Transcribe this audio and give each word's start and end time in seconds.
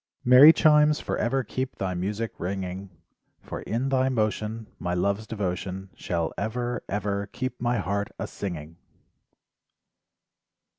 Merry 0.25 0.51
chimes 0.51 0.99
forever 0.99 1.43
keep 1.43 1.75
thy 1.75 1.93
music 1.93 2.31
ringing 2.39 2.89
For 3.39 3.61
in 3.61 3.89
thy 3.89 4.09
motion 4.09 4.65
My 4.79 4.95
love's 4.95 5.27
devotion 5.27 5.91
Shall 5.93 6.33
ever, 6.39 6.81
ever 6.89 7.27
keep 7.27 7.61
my 7.61 7.77
heart 7.77 8.09
a 8.17 8.25
singing. 8.25 8.77